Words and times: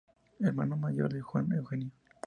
Hermano 0.39 0.77
mayor 0.77 1.13
de 1.13 1.21
Juan 1.21 1.51
Eugenio. 1.51 1.91